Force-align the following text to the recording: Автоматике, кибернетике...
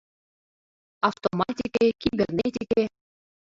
Автоматике, 1.09 1.91
кибернетике... 2.01 2.87